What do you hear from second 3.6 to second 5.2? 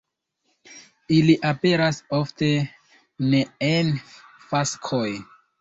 en faskoj.